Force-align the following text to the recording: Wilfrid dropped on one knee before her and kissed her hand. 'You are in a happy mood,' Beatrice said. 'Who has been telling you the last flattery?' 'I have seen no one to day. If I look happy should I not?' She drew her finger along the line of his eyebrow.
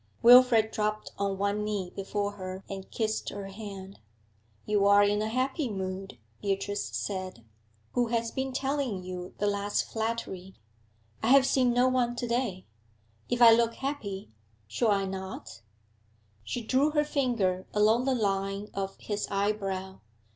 Wilfrid 0.23 0.71
dropped 0.71 1.11
on 1.19 1.37
one 1.37 1.63
knee 1.63 1.91
before 1.95 2.31
her 2.31 2.63
and 2.67 2.89
kissed 2.89 3.29
her 3.29 3.49
hand. 3.49 3.99
'You 4.65 4.87
are 4.87 5.03
in 5.03 5.21
a 5.21 5.27
happy 5.29 5.69
mood,' 5.69 6.17
Beatrice 6.41 6.85
said. 6.87 7.45
'Who 7.91 8.07
has 8.07 8.31
been 8.31 8.51
telling 8.51 9.03
you 9.03 9.35
the 9.37 9.45
last 9.45 9.83
flattery?' 9.83 10.55
'I 11.21 11.27
have 11.27 11.45
seen 11.45 11.71
no 11.71 11.87
one 11.87 12.15
to 12.15 12.27
day. 12.27 12.65
If 13.29 13.43
I 13.43 13.51
look 13.53 13.75
happy 13.75 14.31
should 14.67 14.89
I 14.89 15.05
not?' 15.05 15.61
She 16.43 16.63
drew 16.63 16.89
her 16.89 17.03
finger 17.05 17.67
along 17.71 18.05
the 18.05 18.15
line 18.15 18.69
of 18.73 18.97
his 18.97 19.27
eyebrow. 19.29 19.99